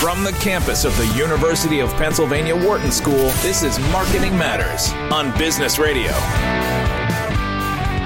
From 0.00 0.22
the 0.22 0.32
campus 0.32 0.84
of 0.84 0.94
the 0.98 1.06
University 1.16 1.80
of 1.80 1.90
Pennsylvania 1.94 2.54
Wharton 2.54 2.92
School, 2.92 3.30
this 3.40 3.62
is 3.62 3.78
Marketing 3.90 4.36
Matters 4.36 4.92
on 5.10 5.36
Business 5.38 5.78
Radio. 5.78 6.12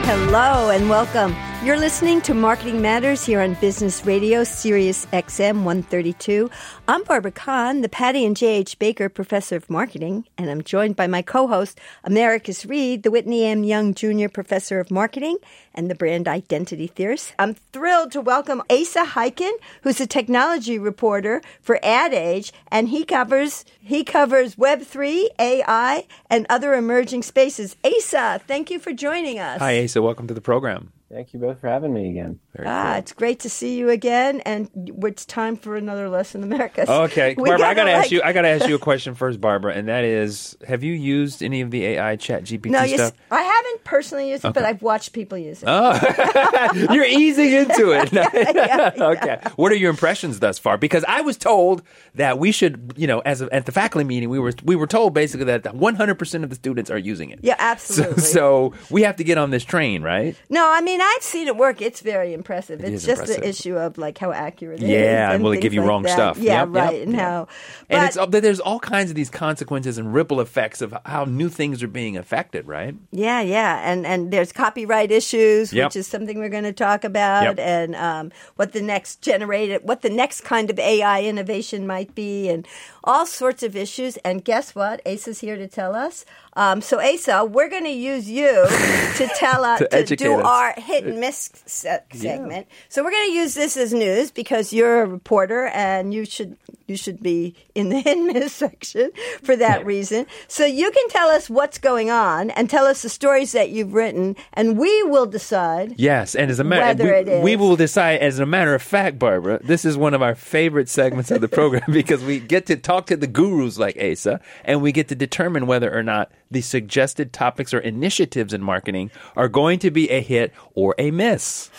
Hello 0.06 0.70
and 0.70 0.88
welcome. 0.88 1.34
You're 1.62 1.76
listening 1.76 2.22
to 2.22 2.32
Marketing 2.32 2.80
Matters 2.80 3.22
here 3.22 3.42
on 3.42 3.52
Business 3.52 4.06
Radio, 4.06 4.44
Sirius 4.44 5.04
XM 5.12 5.56
132. 5.56 6.48
I'm 6.88 7.04
Barbara 7.04 7.32
Kahn, 7.32 7.82
the 7.82 7.88
Patty 7.90 8.24
and 8.24 8.34
Jay 8.34 8.56
H. 8.56 8.78
Baker 8.78 9.10
Professor 9.10 9.56
of 9.56 9.68
Marketing, 9.68 10.24
and 10.38 10.48
I'm 10.48 10.62
joined 10.62 10.96
by 10.96 11.06
my 11.06 11.20
co-host, 11.20 11.78
Americus 12.02 12.64
Reed, 12.64 13.02
the 13.02 13.10
Whitney 13.10 13.44
M. 13.44 13.62
Young 13.62 13.92
Jr. 13.92 14.28
Professor 14.32 14.80
of 14.80 14.90
Marketing 14.90 15.36
and 15.74 15.90
the 15.90 15.94
Brand 15.94 16.26
Identity 16.28 16.86
Theorist. 16.86 17.34
I'm 17.38 17.52
thrilled 17.52 18.12
to 18.12 18.22
welcome 18.22 18.62
Asa 18.70 19.04
Hiken, 19.04 19.52
who's 19.82 20.00
a 20.00 20.06
technology 20.06 20.78
reporter 20.78 21.42
for 21.60 21.78
Ad 21.82 22.14
Age, 22.14 22.54
and 22.68 22.88
he 22.88 23.04
covers 23.04 23.66
he 23.82 24.02
covers 24.02 24.56
Web3, 24.56 25.26
AI, 25.38 26.06
and 26.30 26.46
other 26.48 26.72
emerging 26.72 27.22
spaces. 27.22 27.76
Asa, 27.84 28.40
thank 28.48 28.70
you 28.70 28.78
for 28.78 28.94
joining 28.94 29.38
us. 29.38 29.58
Hi, 29.58 29.84
Asa. 29.84 30.00
Welcome 30.00 30.26
to 30.26 30.32
the 30.32 30.40
program. 30.40 30.92
Thank 31.12 31.34
you 31.34 31.40
both 31.40 31.60
for 31.60 31.66
having 31.66 31.92
me 31.92 32.08
again. 32.10 32.38
Very 32.54 32.68
ah, 32.68 32.84
cool. 32.84 32.98
it's 33.00 33.12
great 33.12 33.40
to 33.40 33.50
see 33.50 33.76
you 33.76 33.90
again, 33.90 34.40
and 34.42 34.70
it's 35.02 35.24
time 35.26 35.56
for 35.56 35.74
another 35.74 36.08
lesson, 36.08 36.44
America. 36.44 36.86
Okay, 37.00 37.34
Barbara, 37.34 37.58
gotta 37.58 37.66
I 37.66 37.74
gotta 37.74 37.92
like... 37.92 38.00
ask 38.02 38.10
you. 38.12 38.22
I 38.22 38.32
gotta 38.32 38.48
ask 38.48 38.68
you 38.68 38.74
a 38.74 38.78
question 38.78 39.14
first, 39.14 39.40
Barbara, 39.40 39.74
and 39.74 39.88
that 39.88 40.04
is: 40.04 40.56
Have 40.68 40.84
you 40.84 40.92
used 40.92 41.42
any 41.42 41.62
of 41.62 41.70
the 41.70 41.84
AI 41.84 42.14
Chat 42.16 42.44
GPT 42.44 42.70
no, 42.70 42.86
stuff? 42.86 43.12
I 43.30 43.42
haven't 43.42 43.84
personally 43.84 44.30
used 44.30 44.44
it, 44.44 44.52
but 44.52 44.64
I've 44.64 44.82
watched 44.82 45.12
people 45.12 45.38
use 45.38 45.62
it. 45.62 45.66
Oh, 45.68 46.68
you're 46.92 47.04
easing 47.04 47.52
into 47.52 47.90
it. 47.92 48.12
yeah, 48.12 48.28
yeah, 48.32 48.92
yeah. 48.96 49.04
Okay, 49.04 49.40
what 49.56 49.72
are 49.72 49.76
your 49.76 49.90
impressions 49.90 50.38
thus 50.38 50.58
far? 50.58 50.78
Because 50.78 51.04
I 51.08 51.22
was 51.22 51.36
told 51.36 51.82
that 52.14 52.38
we 52.38 52.52
should, 52.52 52.92
you 52.96 53.06
know, 53.06 53.20
as 53.20 53.40
a, 53.40 53.52
at 53.52 53.66
the 53.66 53.72
faculty 53.72 54.04
meeting, 54.04 54.28
we 54.28 54.38
were 54.38 54.52
we 54.62 54.76
were 54.76 54.86
told 54.86 55.14
basically 55.14 55.46
that 55.46 55.74
100 55.74 56.14
percent 56.16 56.44
of 56.44 56.50
the 56.50 56.56
students 56.56 56.90
are 56.90 56.98
using 56.98 57.30
it. 57.30 57.40
Yeah, 57.42 57.56
absolutely. 57.58 58.22
So, 58.22 58.74
so 58.74 58.74
we 58.90 59.02
have 59.02 59.16
to 59.16 59.24
get 59.24 59.38
on 59.38 59.50
this 59.50 59.64
train, 59.64 60.02
right? 60.02 60.36
No, 60.48 60.70
I 60.70 60.80
mean 60.82 60.99
I've 61.02 61.22
seen 61.22 61.48
it 61.48 61.56
work 61.56 61.80
it's 61.80 62.00
very 62.00 62.32
impressive. 62.32 62.82
It 62.82 62.92
it's 62.92 63.04
just 63.04 63.22
impressive. 63.22 63.42
the 63.42 63.48
issue 63.48 63.76
of 63.76 63.98
like 63.98 64.18
how 64.18 64.32
accurate 64.32 64.82
it 64.82 64.88
yeah, 64.88 64.98
is. 64.98 65.04
yeah, 65.04 65.32
and 65.32 65.44
will 65.44 65.52
it 65.52 65.60
give 65.60 65.74
you 65.74 65.80
like 65.80 65.88
wrong 65.88 66.02
that. 66.02 66.12
stuff? 66.12 66.38
Yeah, 66.38 66.60
yep, 66.60 66.68
right. 66.70 66.92
Yep, 66.94 67.02
and 67.02 67.12
yep. 67.12 67.20
how, 67.20 67.48
and 67.88 68.04
it's 68.04 68.40
there's 68.40 68.60
all 68.60 68.80
kinds 68.80 69.10
of 69.10 69.16
these 69.16 69.30
consequences 69.30 69.98
and 69.98 70.12
ripple 70.12 70.40
effects 70.40 70.80
of 70.80 70.94
how 71.06 71.24
new 71.24 71.48
things 71.48 71.82
are 71.82 71.88
being 71.88 72.16
affected, 72.16 72.66
right? 72.66 72.94
Yeah, 73.12 73.40
yeah, 73.40 73.80
and 73.90 74.06
and 74.06 74.30
there's 74.30 74.52
copyright 74.52 75.10
issues, 75.10 75.72
which 75.72 75.96
is 75.96 76.06
something 76.06 76.38
we're 76.38 76.48
going 76.48 76.64
to 76.64 76.72
talk 76.72 77.04
about, 77.04 77.58
and 77.58 77.94
um, 77.96 78.32
what 78.56 78.72
the 78.72 78.82
next 78.82 79.22
generated, 79.22 79.82
what 79.84 80.02
the 80.02 80.10
next 80.10 80.42
kind 80.42 80.70
of 80.70 80.78
AI 80.78 81.22
innovation 81.22 81.86
might 81.86 82.14
be, 82.14 82.48
and 82.48 82.66
all 83.04 83.26
sorts 83.26 83.62
of 83.62 83.76
issues. 83.76 84.16
And 84.18 84.44
guess 84.44 84.74
what? 84.74 85.00
Asa's 85.06 85.40
here 85.40 85.56
to 85.56 85.68
tell 85.68 85.94
us. 85.94 86.24
Um, 86.54 86.80
so 86.80 87.00
Asa, 87.00 87.44
we're 87.44 87.68
going 87.68 87.84
to 87.84 87.90
use 87.90 88.28
you 88.28 88.66
to 89.16 89.30
tell 89.36 89.64
us 89.64 89.82
to, 89.90 90.04
to 90.04 90.16
do 90.16 90.34
us. 90.34 90.44
our 90.44 90.74
hit 90.76 91.04
and 91.04 91.20
miss 91.20 91.50
se- 91.66 92.00
segment. 92.12 92.66
Yeah. 92.68 92.76
So 92.88 93.04
we're 93.04 93.12
going 93.12 93.28
to 93.28 93.34
use 93.34 93.54
this 93.54 93.76
as 93.76 93.92
news 93.94 94.30
because 94.30 94.72
you're 94.72 95.02
a 95.02 95.06
reporter 95.06 95.66
and 95.66 96.12
you 96.12 96.24
should 96.24 96.56
you 96.86 96.96
should 96.96 97.22
be 97.22 97.54
in 97.74 97.88
the 97.88 98.00
hit 98.00 98.18
miss 98.18 98.52
section 98.52 99.10
for 99.42 99.56
that 99.56 99.84
reason. 99.84 100.26
So 100.48 100.64
you 100.64 100.90
can 100.90 101.08
tell 101.08 101.28
us 101.28 101.48
what's 101.48 101.78
going 101.78 102.10
on 102.10 102.50
and 102.50 102.68
tell 102.68 102.86
us 102.86 103.02
the 103.02 103.08
stories 103.08 103.52
that 103.52 103.70
you've 103.70 103.94
written, 103.94 104.36
and 104.52 104.78
we 104.78 105.02
will 105.04 105.26
decide. 105.26 105.94
Yes, 105.98 106.34
and 106.34 106.50
as 106.50 106.58
a 106.58 106.64
matter, 106.64 107.24
we, 107.26 107.40
we 107.40 107.56
will 107.56 107.76
decide. 107.76 108.20
As 108.20 108.38
a 108.38 108.46
matter 108.46 108.74
of 108.74 108.82
fact, 108.82 109.18
Barbara, 109.18 109.60
this 109.62 109.84
is 109.84 109.96
one 109.96 110.14
of 110.14 110.22
our 110.22 110.34
favorite 110.34 110.88
segments 110.88 111.30
of 111.30 111.40
the 111.40 111.48
program 111.48 111.84
because 111.92 112.22
we 112.24 112.40
get 112.40 112.66
to 112.66 112.76
talk 112.76 113.06
to 113.06 113.16
the 113.16 113.26
gurus 113.26 113.78
like 113.78 113.96
Asa, 114.00 114.40
and 114.64 114.82
we 114.82 114.92
get 114.92 115.08
to 115.08 115.14
determine 115.14 115.66
whether 115.66 115.96
or 115.96 116.02
not 116.02 116.30
the 116.50 116.60
suggested 116.60 117.32
topics 117.32 117.72
or 117.72 117.78
initiatives 117.78 118.52
in 118.52 118.62
marketing 118.62 119.10
are 119.36 119.48
going 119.48 119.78
to 119.78 119.90
be 119.90 120.10
a 120.10 120.20
hit 120.20 120.52
or 120.74 120.94
a 120.98 121.10
miss. 121.10 121.70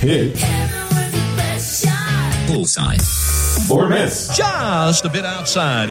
Hit. 0.00 0.36
Bullseye. 2.46 2.96
Or 3.70 3.88
miss. 3.88 4.36
Just 4.36 5.04
a 5.04 5.08
bit 5.08 5.24
outside. 5.24 5.90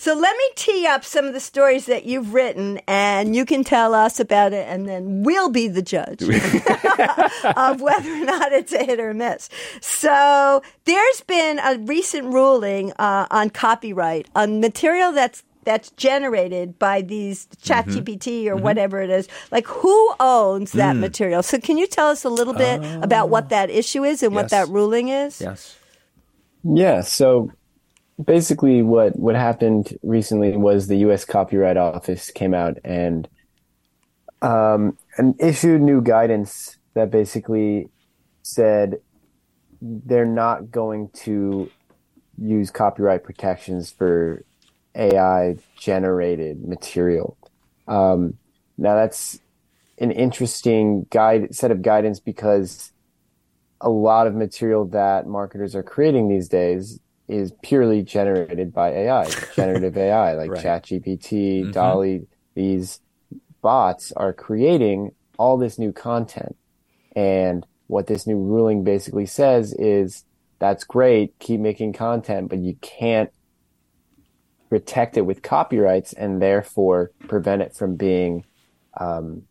So 0.00 0.14
let 0.14 0.34
me 0.34 0.44
tee 0.54 0.86
up 0.86 1.04
some 1.04 1.26
of 1.26 1.34
the 1.34 1.40
stories 1.40 1.84
that 1.84 2.06
you've 2.06 2.32
written, 2.32 2.80
and 2.88 3.36
you 3.36 3.44
can 3.44 3.62
tell 3.64 3.92
us 3.92 4.18
about 4.18 4.54
it, 4.54 4.66
and 4.66 4.88
then 4.88 5.24
we'll 5.24 5.50
be 5.50 5.68
the 5.68 5.82
judge 5.82 6.22
of 7.56 7.82
whether 7.82 8.10
or 8.10 8.24
not 8.24 8.50
it's 8.50 8.72
a 8.72 8.82
hit 8.82 8.98
or 8.98 9.12
miss. 9.12 9.50
So 9.82 10.62
there's 10.86 11.20
been 11.26 11.58
a 11.58 11.76
recent 11.80 12.32
ruling 12.32 12.92
uh, 12.92 13.26
on 13.30 13.50
copyright 13.50 14.26
on 14.34 14.60
material 14.60 15.12
that's 15.12 15.42
that's 15.64 15.90
generated 15.90 16.78
by 16.78 17.02
these 17.02 17.46
chat 17.60 17.84
mm-hmm. 17.84 17.98
gpt 17.98 18.46
or 18.46 18.54
mm-hmm. 18.54 18.64
whatever 18.64 19.02
it 19.02 19.10
is 19.10 19.28
like 19.50 19.66
who 19.66 20.14
owns 20.18 20.72
that 20.72 20.96
mm. 20.96 21.00
material 21.00 21.42
so 21.42 21.58
can 21.58 21.76
you 21.76 21.86
tell 21.86 22.08
us 22.08 22.24
a 22.24 22.30
little 22.30 22.54
bit 22.54 22.82
uh, 22.82 23.00
about 23.02 23.28
what 23.28 23.50
that 23.50 23.68
issue 23.68 24.02
is 24.02 24.22
and 24.22 24.32
yes. 24.32 24.42
what 24.42 24.50
that 24.50 24.66
ruling 24.68 25.08
is 25.08 25.38
yes 25.38 25.76
yeah 26.64 27.00
so 27.00 27.50
basically 28.24 28.82
what 28.82 29.18
what 29.18 29.34
happened 29.34 29.96
recently 30.02 30.56
was 30.56 30.86
the 30.86 30.98
U.S. 30.98 31.24
Copyright 31.24 31.76
Office 31.76 32.30
came 32.30 32.54
out 32.54 32.78
and 32.84 33.28
um, 34.42 34.96
and 35.16 35.34
issued 35.40 35.80
new 35.80 36.00
guidance 36.00 36.78
that 36.94 37.10
basically 37.10 37.88
said 38.42 39.00
they're 39.80 40.26
not 40.26 40.70
going 40.70 41.08
to 41.10 41.70
use 42.38 42.70
copyright 42.70 43.22
protections 43.22 43.90
for 43.90 44.44
AI 44.94 45.56
generated 45.78 46.66
material. 46.66 47.36
Um, 47.86 48.34
now 48.78 48.94
that's 48.94 49.40
an 49.98 50.10
interesting 50.10 51.06
guide 51.10 51.54
set 51.54 51.70
of 51.70 51.82
guidance 51.82 52.18
because 52.18 52.92
a 53.80 53.90
lot 53.90 54.26
of 54.26 54.34
material 54.34 54.84
that 54.86 55.26
marketers 55.26 55.74
are 55.74 55.82
creating 55.82 56.28
these 56.28 56.48
days 56.48 57.00
is 57.28 57.52
purely 57.62 58.02
generated 58.02 58.72
by 58.72 58.90
AI, 58.90 59.28
generative 59.56 59.96
AI, 59.96 60.34
like 60.34 60.50
right. 60.50 60.64
ChatGPT, 60.64 61.62
mm-hmm. 61.62 61.70
DALL-E. 61.70 62.26
These 62.54 63.00
bots 63.62 64.12
are 64.12 64.32
creating 64.32 65.12
all 65.38 65.56
this 65.56 65.78
new 65.78 65.92
content. 65.92 66.56
And 67.14 67.64
what 67.86 68.06
this 68.06 68.26
new 68.26 68.38
ruling 68.38 68.84
basically 68.84 69.26
says 69.26 69.72
is 69.72 70.24
that's 70.58 70.84
great, 70.84 71.38
keep 71.38 71.60
making 71.60 71.92
content, 71.92 72.48
but 72.50 72.58
you 72.58 72.74
can't 72.80 73.30
protect 74.68 75.16
it 75.16 75.22
with 75.22 75.42
copyrights 75.42 76.12
and 76.12 76.40
therefore 76.40 77.10
prevent 77.26 77.62
it 77.62 77.74
from 77.74 77.96
being 77.96 78.44
um, 78.98 79.42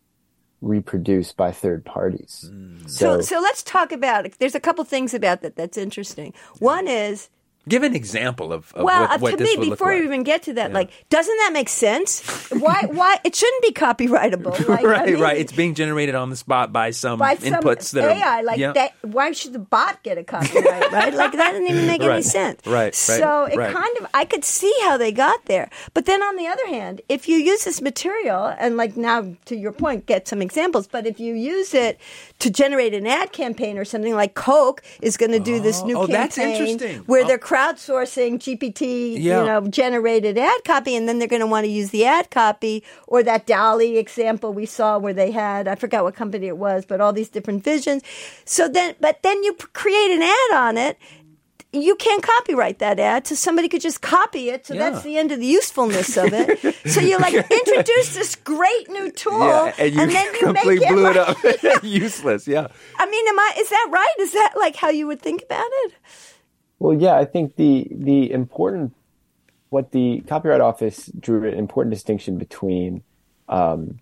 reproduced 0.60 1.36
by 1.36 1.52
third 1.52 1.84
parties. 1.84 2.50
Mm. 2.52 2.88
So, 2.88 3.16
so, 3.16 3.20
so 3.20 3.40
let's 3.40 3.62
talk 3.62 3.92
about. 3.92 4.26
There's 4.38 4.54
a 4.54 4.60
couple 4.60 4.84
things 4.84 5.14
about 5.14 5.42
that 5.42 5.56
that's 5.56 5.78
interesting. 5.78 6.34
One 6.58 6.88
is 6.88 7.28
Give 7.70 7.84
an 7.84 7.94
example 7.94 8.52
of, 8.52 8.74
of 8.74 8.84
well, 8.84 9.02
what, 9.02 9.20
what 9.20 9.38
to 9.38 9.44
me, 9.44 9.70
before 9.70 9.92
like. 9.92 10.00
we 10.00 10.04
even 10.04 10.24
get 10.24 10.42
to 10.44 10.54
that, 10.54 10.70
yeah. 10.70 10.74
like, 10.74 10.90
doesn't 11.08 11.36
that 11.38 11.52
make 11.52 11.68
sense? 11.68 12.20
why? 12.50 12.86
Why 12.90 13.18
it 13.24 13.36
shouldn't 13.36 13.62
be 13.62 13.72
copyrightable? 13.72 14.50
Like, 14.70 14.84
right, 14.84 15.08
I 15.08 15.12
mean, 15.12 15.20
right. 15.20 15.36
It's 15.36 15.52
being 15.52 15.74
generated 15.74 16.14
on 16.14 16.30
the 16.30 16.36
spot 16.36 16.72
by 16.72 16.90
some 16.90 17.18
by 17.18 17.36
inputs 17.36 17.84
some 17.84 18.02
that 18.02 18.16
AI. 18.16 18.40
Are, 18.40 18.42
like 18.42 18.58
yeah. 18.58 18.72
that. 18.72 18.92
Why 19.02 19.32
should 19.32 19.52
the 19.52 19.58
bot 19.58 20.02
get 20.02 20.18
a 20.18 20.24
copyright? 20.24 20.64
right? 20.92 21.14
Like 21.14 21.32
that 21.32 21.52
doesn't 21.52 21.66
even 21.66 21.86
make 21.86 22.00
right. 22.02 22.12
any 22.12 22.22
sense. 22.22 22.64
Right. 22.66 22.74
right 22.74 22.94
so 22.94 23.44
it 23.44 23.56
right. 23.56 23.72
kind 23.72 23.96
of 23.98 24.06
I 24.14 24.24
could 24.24 24.44
see 24.44 24.72
how 24.82 24.96
they 24.96 25.12
got 25.12 25.44
there, 25.46 25.70
but 25.94 26.06
then 26.06 26.22
on 26.22 26.36
the 26.36 26.46
other 26.46 26.66
hand, 26.66 27.00
if 27.08 27.28
you 27.28 27.36
use 27.36 27.64
this 27.64 27.80
material 27.80 28.54
and 28.58 28.76
like 28.76 28.96
now 28.96 29.34
to 29.46 29.56
your 29.56 29.72
point, 29.72 30.06
get 30.06 30.28
some 30.28 30.42
examples. 30.42 30.86
But 30.86 31.06
if 31.06 31.18
you 31.18 31.34
use 31.34 31.74
it 31.74 31.98
to 32.40 32.50
generate 32.50 32.94
an 32.94 33.06
ad 33.06 33.32
campaign 33.32 33.78
or 33.78 33.84
something 33.84 34.14
like 34.14 34.34
Coke 34.34 34.82
is 35.00 35.16
going 35.16 35.32
to 35.32 35.38
do 35.38 35.56
oh, 35.56 35.60
this 35.60 35.82
new 35.82 35.96
oh, 35.96 36.06
campaign 36.06 36.78
where 37.06 37.24
oh. 37.24 37.26
they're 37.26 37.38
crowdsourcing 37.38 38.38
GPT, 38.38 39.16
yeah. 39.18 39.40
you 39.40 39.46
know, 39.46 39.68
generated 39.68 40.36
ad 40.36 40.64
copy, 40.64 40.96
and 40.96 41.08
then 41.08 41.18
they're 41.18 41.28
going 41.28 41.40
to 41.40 41.46
want 41.46 41.64
to 41.64 41.70
use 41.70 41.90
the 41.90 42.04
ad 42.04 42.30
copy 42.30 42.82
or 43.06 43.22
that 43.22 43.46
DALL-E 43.46 43.98
example 43.98 44.52
we 44.52 44.66
saw 44.66 44.98
where 44.98 45.14
they 45.14 45.30
had 45.30 45.68
I 45.68 45.74
forgot 45.74 46.04
what 46.04 46.14
company 46.14 46.48
it 46.48 46.56
was, 46.56 46.84
but 46.84 47.00
all 47.00 47.12
these 47.12 47.28
different 47.28 47.62
visions. 47.62 48.02
So 48.44 48.68
then, 48.68 48.94
but 49.00 49.22
then 49.22 49.42
you 49.44 49.54
create 49.54 50.10
an 50.10 50.22
ad 50.22 50.56
on 50.56 50.78
it 50.78 50.98
you 51.72 51.94
can't 51.94 52.22
copyright 52.22 52.80
that 52.80 52.98
ad, 52.98 53.26
so 53.26 53.34
somebody 53.34 53.68
could 53.68 53.80
just 53.80 54.00
copy 54.00 54.50
it. 54.50 54.66
So 54.66 54.74
yeah. 54.74 54.90
that's 54.90 55.04
the 55.04 55.16
end 55.16 55.30
of 55.30 55.38
the 55.38 55.46
usefulness 55.46 56.16
of 56.16 56.32
it. 56.32 56.76
so 56.90 57.00
you 57.00 57.18
like 57.18 57.34
introduce 57.50 58.14
this 58.14 58.34
great 58.36 58.90
new 58.90 59.10
tool, 59.12 59.38
yeah, 59.38 59.72
and, 59.78 59.94
you 59.94 60.00
and 60.00 60.10
then 60.10 60.34
you 60.34 60.40
completely 60.40 60.78
make 60.80 60.88
blew 60.88 61.06
it, 61.06 61.16
it 61.16 61.74
up. 61.74 61.82
Useless. 61.84 62.48
Yeah. 62.48 62.66
I 62.98 63.06
mean, 63.06 63.28
am 63.28 63.38
I? 63.38 63.54
Is 63.58 63.70
that 63.70 63.88
right? 63.90 64.14
Is 64.18 64.32
that 64.32 64.54
like 64.56 64.76
how 64.76 64.90
you 64.90 65.06
would 65.06 65.22
think 65.22 65.42
about 65.42 65.68
it? 65.84 65.94
Well, 66.78 66.94
yeah, 66.94 67.14
I 67.14 67.24
think 67.24 67.56
the 67.56 67.86
the 67.90 68.32
important 68.32 68.94
what 69.68 69.92
the 69.92 70.22
Copyright 70.26 70.60
Office 70.60 71.06
drew 71.18 71.46
an 71.48 71.54
important 71.54 71.94
distinction 71.94 72.36
between 72.36 73.04
um, 73.48 74.00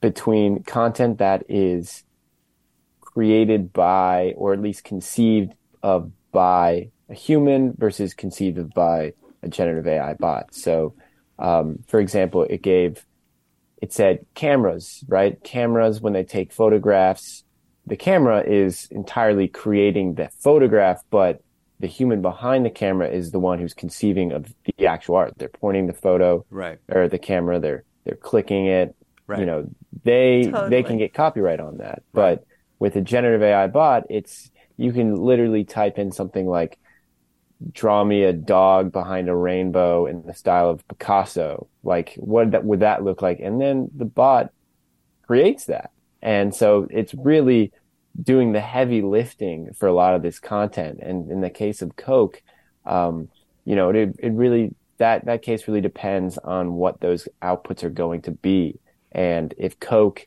between 0.00 0.62
content 0.64 1.18
that 1.18 1.44
is 1.48 2.04
created 3.00 3.72
by 3.72 4.34
or 4.36 4.52
at 4.52 4.60
least 4.60 4.84
conceived 4.84 5.54
of 5.82 6.10
by 6.32 6.90
a 7.08 7.14
human 7.14 7.74
versus 7.76 8.14
conceived 8.14 8.58
of 8.58 8.70
by 8.70 9.12
a 9.42 9.48
generative 9.48 9.86
AI 9.86 10.14
bot. 10.14 10.54
So, 10.54 10.94
um, 11.38 11.78
for 11.86 12.00
example, 12.00 12.44
it 12.44 12.62
gave, 12.62 13.04
it 13.80 13.92
said 13.92 14.24
cameras, 14.34 15.04
right? 15.08 15.42
Cameras, 15.42 16.00
when 16.00 16.12
they 16.12 16.24
take 16.24 16.52
photographs, 16.52 17.44
the 17.86 17.96
camera 17.96 18.42
is 18.42 18.88
entirely 18.90 19.48
creating 19.48 20.14
the 20.14 20.28
photograph, 20.38 21.02
but 21.10 21.42
the 21.80 21.88
human 21.88 22.22
behind 22.22 22.64
the 22.64 22.70
camera 22.70 23.08
is 23.08 23.32
the 23.32 23.40
one 23.40 23.58
who's 23.58 23.74
conceiving 23.74 24.30
of 24.30 24.54
the 24.78 24.86
actual 24.86 25.16
art. 25.16 25.34
They're 25.36 25.48
pointing 25.48 25.88
the 25.88 25.92
photo 25.92 26.46
right. 26.48 26.78
or 26.88 27.08
the 27.08 27.18
camera. 27.18 27.58
They're 27.58 27.84
they're 28.04 28.16
clicking 28.16 28.66
it. 28.66 28.94
Right. 29.26 29.40
You 29.40 29.46
know, 29.46 29.68
they 30.04 30.44
totally. 30.44 30.70
they 30.70 30.82
can 30.84 30.98
get 30.98 31.12
copyright 31.12 31.58
on 31.58 31.78
that. 31.78 32.04
Right. 32.12 32.38
But 32.38 32.46
with 32.78 32.94
a 32.94 33.00
generative 33.00 33.42
AI 33.42 33.66
bot, 33.66 34.04
it's 34.10 34.51
you 34.76 34.92
can 34.92 35.16
literally 35.16 35.64
type 35.64 35.98
in 35.98 36.12
something 36.12 36.46
like 36.46 36.78
draw 37.70 38.02
me 38.02 38.24
a 38.24 38.32
dog 38.32 38.90
behind 38.90 39.28
a 39.28 39.36
rainbow 39.36 40.06
in 40.06 40.22
the 40.26 40.34
style 40.34 40.70
of 40.70 40.86
Picasso. 40.88 41.68
Like 41.82 42.14
what 42.16 42.50
that 42.52 42.64
would 42.64 42.80
that 42.80 43.04
look 43.04 43.22
like? 43.22 43.40
And 43.40 43.60
then 43.60 43.90
the 43.94 44.04
bot 44.04 44.50
creates 45.26 45.66
that. 45.66 45.90
And 46.20 46.54
so 46.54 46.86
it's 46.90 47.14
really 47.14 47.72
doing 48.20 48.52
the 48.52 48.60
heavy 48.60 49.02
lifting 49.02 49.72
for 49.74 49.86
a 49.88 49.92
lot 49.92 50.14
of 50.14 50.22
this 50.22 50.38
content. 50.38 50.98
And 51.00 51.30
in 51.30 51.40
the 51.40 51.50
case 51.50 51.82
of 51.82 51.96
Coke, 51.96 52.42
um, 52.84 53.28
you 53.64 53.76
know, 53.76 53.90
it, 53.90 54.16
it 54.18 54.32
really, 54.32 54.74
that, 54.98 55.24
that 55.24 55.42
case 55.42 55.66
really 55.66 55.80
depends 55.80 56.38
on 56.38 56.74
what 56.74 57.00
those 57.00 57.28
outputs 57.40 57.82
are 57.82 57.90
going 57.90 58.22
to 58.22 58.30
be. 58.30 58.78
And 59.12 59.54
if 59.56 59.78
Coke, 59.80 60.26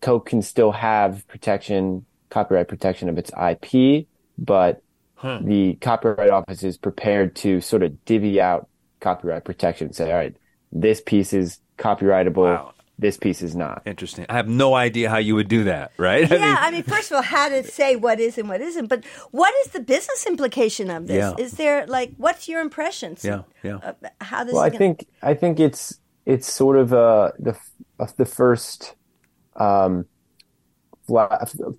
Coke 0.00 0.26
can 0.26 0.42
still 0.42 0.72
have 0.72 1.26
protection, 1.28 2.04
copyright 2.32 2.68
protection 2.68 3.08
of 3.08 3.18
its 3.18 3.30
IP, 3.30 4.06
but 4.38 4.82
huh. 5.16 5.40
the 5.42 5.74
copyright 5.74 6.30
office 6.30 6.62
is 6.62 6.78
prepared 6.78 7.36
to 7.36 7.60
sort 7.60 7.82
of 7.82 8.04
divvy 8.04 8.40
out 8.40 8.68
copyright 9.00 9.44
protection, 9.44 9.92
say, 9.92 10.10
all 10.10 10.16
right, 10.16 10.36
this 10.72 11.00
piece 11.00 11.32
is 11.32 11.58
copyrightable. 11.78 12.44
Wow 12.44 12.74
this 12.98 13.16
piece 13.16 13.42
is 13.42 13.54
not. 13.54 13.82
Interesting. 13.84 14.26
I 14.28 14.34
have 14.34 14.48
no 14.48 14.74
idea 14.74 15.10
how 15.10 15.18
you 15.18 15.34
would 15.34 15.48
do 15.48 15.64
that, 15.64 15.92
right? 15.98 16.28
Yeah, 16.30 16.36
I 16.36 16.40
mean, 16.40 16.56
I 16.60 16.70
mean 16.70 16.82
first 16.84 17.10
of 17.10 17.16
all, 17.16 17.22
how 17.22 17.48
to 17.48 17.64
say 17.64 17.96
what 17.96 18.20
is 18.20 18.38
and 18.38 18.48
what 18.48 18.60
isn't, 18.60 18.86
but 18.86 19.04
what 19.32 19.52
is 19.66 19.72
the 19.72 19.80
business 19.80 20.26
implication 20.26 20.88
of 20.88 21.08
this? 21.08 21.16
Yeah. 21.16 21.34
Is 21.36 21.52
there 21.54 21.86
like 21.86 22.12
what's 22.16 22.48
your 22.48 22.60
impressions? 22.60 23.24
Yeah, 23.24 23.42
yeah. 23.62 23.76
Uh, 23.76 23.92
how 24.20 24.44
this? 24.44 24.54
Well, 24.54 24.62
I 24.62 24.68
gonna... 24.68 24.78
think 24.78 25.08
I 25.22 25.34
think 25.34 25.58
it's 25.58 25.98
it's 26.24 26.50
sort 26.50 26.76
of 26.76 26.92
uh, 26.92 27.32
the 27.38 27.58
uh, 27.98 28.06
the 28.16 28.24
first 28.24 28.94
um, 29.56 30.06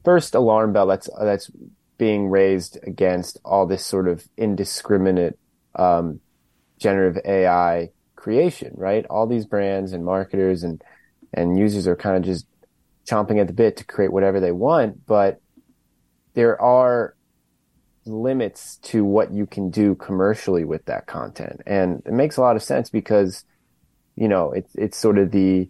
first 0.04 0.36
alarm 0.36 0.74
bell 0.74 0.88
that's 0.88 1.10
that's 1.20 1.50
being 1.98 2.30
raised 2.30 2.80
against 2.84 3.40
all 3.46 3.66
this 3.66 3.86
sort 3.86 4.08
of 4.08 4.28
indiscriminate 4.38 5.38
um, 5.76 6.20
generative 6.80 7.22
AI 7.26 7.90
creation, 8.16 8.74
right? 8.76 9.06
All 9.10 9.28
these 9.28 9.46
brands 9.46 9.94
and 9.94 10.04
marketers 10.04 10.64
and 10.64 10.84
and 11.34 11.58
users 11.58 11.88
are 11.88 11.96
kind 11.96 12.18
of 12.18 12.24
just 12.24 12.46
chomping 13.08 13.40
at 13.40 13.48
the 13.48 13.54
bit 13.54 13.78
to 13.78 13.84
create 13.84 14.12
whatever 14.12 14.40
they 14.40 14.52
want. 14.52 15.06
But 15.06 15.42
there 16.34 16.60
are 16.62 17.16
limits 18.06 18.78
to 18.78 19.04
what 19.04 19.32
you 19.32 19.46
can 19.46 19.70
do 19.70 19.96
commercially 19.96 20.66
with 20.66 20.86
that 20.86 21.06
content. 21.08 21.62
And 21.66 22.02
it 22.06 22.14
makes 22.14 22.38
a 22.38 22.42
lot 22.42 22.56
of 22.56 22.64
sense 22.64 22.90
because, 22.90 23.46
you 24.16 24.28
know, 24.28 24.52
it's, 24.52 24.74
it's 24.76 24.98
sort 24.98 25.18
of 25.18 25.32
the, 25.32 25.70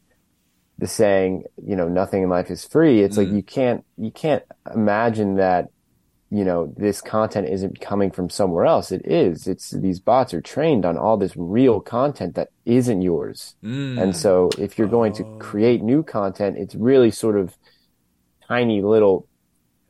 the 0.83 0.87
saying, 0.87 1.45
you 1.65 1.75
know, 1.75 1.87
nothing 1.87 2.23
in 2.23 2.29
life 2.29 2.51
is 2.51 2.65
free. 2.65 3.01
It's 3.01 3.15
mm. 3.15 3.19
like 3.19 3.33
you 3.33 3.41
can't, 3.41 3.85
you 3.97 4.11
can't 4.11 4.43
imagine 4.73 5.35
that 5.35 5.69
you 6.33 6.43
know, 6.43 6.73
this 6.75 6.99
content 6.99 7.47
isn't 7.47 7.79
coming 7.79 8.09
from 8.09 8.27
somewhere 8.27 8.65
else. 8.65 8.91
It 8.91 9.05
is. 9.05 9.47
It's 9.47 9.69
these 9.69 9.99
bots 9.99 10.33
are 10.33 10.41
trained 10.41 10.83
on 10.83 10.97
all 10.97 11.15
this 11.15 11.33
real 11.37 11.79
content 11.79 12.33
that 12.33 12.49
isn't 12.65 13.03
yours. 13.03 13.53
Mm. 13.63 14.01
And 14.01 14.17
so 14.17 14.49
if 14.57 14.79
you're 14.79 14.87
going 14.87 15.13
to 15.13 15.23
oh. 15.23 15.37
create 15.37 15.83
new 15.83 16.01
content, 16.01 16.57
it's 16.57 16.73
really 16.73 17.11
sort 17.11 17.37
of 17.37 17.55
tiny 18.47 18.81
little 18.81 19.27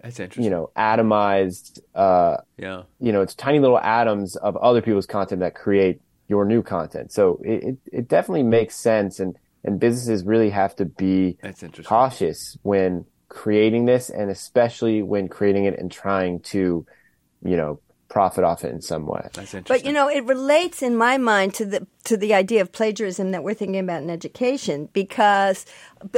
that's 0.02 0.20
interesting. 0.20 0.44
You 0.44 0.50
know, 0.50 0.70
atomized 0.76 1.80
uh 1.96 2.38
yeah. 2.58 2.84
You 3.00 3.14
know, 3.14 3.22
it's 3.22 3.36
tiny 3.36 3.60
little 3.60 3.80
atoms 3.80 4.36
of 4.36 4.58
other 4.58 4.82
people's 4.82 5.06
content 5.06 5.40
that 5.40 5.56
create 5.56 6.02
your 6.28 6.44
new 6.44 6.62
content. 6.62 7.14
So 7.14 7.40
it, 7.46 7.64
it, 7.64 7.78
it 8.00 8.08
definitely 8.10 8.44
makes 8.44 8.76
sense 8.76 9.22
and 9.22 9.38
and 9.64 9.80
businesses 9.80 10.24
really 10.24 10.50
have 10.50 10.76
to 10.78 10.86
be 10.86 11.38
cautious 11.86 12.58
when 12.64 13.06
creating 13.30 13.86
this 13.86 14.10
and 14.10 14.30
especially 14.30 15.02
when 15.02 15.28
creating 15.28 15.66
it 15.66 15.80
and 15.80 15.92
trying 15.92 16.40
to, 16.42 16.86
you 17.44 17.58
know, 17.58 17.80
profit 18.10 18.44
off 18.44 18.64
it 18.64 18.72
in 18.72 18.82
some 18.82 19.08
way. 19.08 19.22
That's 19.34 19.54
interesting. 19.54 19.64
But 19.68 19.86
you 19.86 19.92
know, 19.92 20.08
it 20.08 20.24
relates 20.26 20.84
in 20.84 20.96
my 20.96 21.18
mind 21.18 21.56
to 21.56 21.66
the 21.66 21.88
to 22.06 22.18
the 22.18 22.34
idea 22.34 22.62
of 22.62 22.72
plagiarism 22.72 23.32
that 23.32 23.44
we're 23.44 23.54
thinking 23.54 23.80
about 23.80 24.04
in 24.04 24.10
education 24.10 24.90
because 24.94 25.66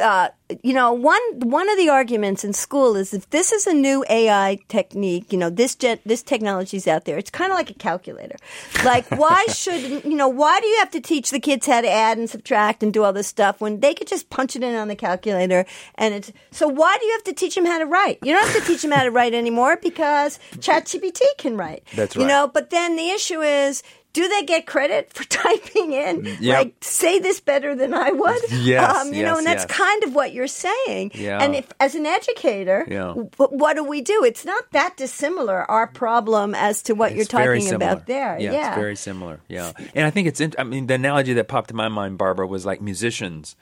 uh, 0.01 0.29
you 0.63 0.73
know 0.73 0.91
one 0.91 1.21
one 1.39 1.69
of 1.69 1.77
the 1.77 1.89
arguments 1.89 2.43
in 2.43 2.53
school 2.53 2.95
is 2.95 3.13
if 3.13 3.29
this 3.29 3.51
is 3.51 3.67
a 3.67 3.73
new 3.73 4.03
AI 4.09 4.57
technique, 4.67 5.31
you 5.31 5.37
know 5.37 5.49
this 5.49 5.75
gen- 5.75 5.99
this 6.05 6.23
technology's 6.23 6.87
out 6.87 7.05
there. 7.05 7.17
It's 7.17 7.29
kind 7.29 7.51
of 7.51 7.57
like 7.57 7.69
a 7.69 7.75
calculator. 7.75 8.35
Like 8.83 9.09
why 9.11 9.45
should 9.53 10.03
you 10.03 10.15
know 10.15 10.27
why 10.27 10.59
do 10.59 10.67
you 10.67 10.79
have 10.79 10.91
to 10.91 11.01
teach 11.01 11.29
the 11.29 11.39
kids 11.39 11.67
how 11.67 11.81
to 11.81 11.89
add 11.89 12.17
and 12.17 12.29
subtract 12.29 12.81
and 12.81 12.91
do 12.91 13.03
all 13.03 13.13
this 13.13 13.27
stuff 13.27 13.61
when 13.61 13.79
they 13.79 13.93
could 13.93 14.07
just 14.07 14.29
punch 14.29 14.55
it 14.55 14.63
in 14.63 14.75
on 14.75 14.87
the 14.87 14.95
calculator 14.95 15.65
and 15.95 16.13
it's 16.15 16.31
so 16.51 16.67
why 16.67 16.97
do 16.99 17.05
you 17.05 17.11
have 17.13 17.23
to 17.25 17.33
teach 17.33 17.55
them 17.55 17.65
how 17.65 17.77
to 17.77 17.85
write? 17.85 18.19
You 18.23 18.33
don't 18.33 18.47
have 18.47 18.63
to 18.63 18.67
teach 18.67 18.81
them 18.81 18.91
how 18.91 19.03
to 19.03 19.11
write 19.11 19.33
anymore 19.33 19.77
because 19.81 20.39
ChatGPT 20.55 21.21
can 21.37 21.57
write. 21.57 21.83
That's 21.95 22.15
right. 22.15 22.23
You 22.23 22.27
know, 22.27 22.47
but 22.47 22.71
then 22.71 22.95
the 22.95 23.09
issue 23.09 23.41
is 23.41 23.83
do 24.15 24.29
they 24.29 24.43
get 24.43 24.65
credit 24.65 25.11
for 25.11 25.23
typing 25.29 25.91
in 25.91 26.23
yep. 26.39 26.57
like 26.57 26.75
say 26.81 27.19
this 27.19 27.41
better 27.41 27.75
than 27.75 27.93
I 27.93 28.11
would? 28.11 28.41
Yes, 28.49 28.97
um, 28.97 29.13
you 29.13 29.19
yes, 29.19 29.25
know, 29.29 29.37
and 29.37 29.45
that's 29.45 29.65
yes. 29.67 29.77
kind 29.77 30.03
of 30.05 30.15
what 30.15 30.33
you're 30.33 30.47
saying. 30.47 31.11
Yeah. 31.13 31.43
And 31.43 31.53
if 31.53 31.71
as 31.79 31.95
an 31.95 32.05
educator, 32.05 32.87
yeah. 32.89 33.13
w- 33.13 33.29
what 33.35 33.75
do 33.75 33.83
we 33.83 34.01
do? 34.01 34.23
It's 34.23 34.45
not 34.45 34.71
that 34.71 34.95
dissimilar 34.95 35.69
our 35.69 35.87
problem 35.87 36.55
as 36.55 36.81
to 36.83 36.93
what 36.93 37.11
it's 37.11 37.17
you're 37.17 37.25
talking 37.25 37.73
about 37.73 38.07
there. 38.07 38.39
Yeah, 38.39 38.51
yeah, 38.51 38.67
it's 38.69 38.77
very 38.77 38.95
similar. 38.95 39.41
Yeah, 39.49 39.73
and 39.93 40.07
I 40.07 40.09
think 40.09 40.27
it's. 40.27 40.41
I 40.57 40.63
mean, 40.63 40.87
the 40.87 40.95
analogy 40.95 41.33
that 41.33 41.49
popped 41.49 41.69
in 41.69 41.77
my 41.77 41.89
mind, 41.89 42.17
Barbara, 42.17 42.47
was 42.47 42.65
like 42.65 42.81
musicians 42.81 43.57